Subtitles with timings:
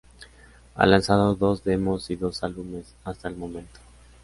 [0.73, 3.79] Ha lanzado dos demos y dos álbumes hasta el momento.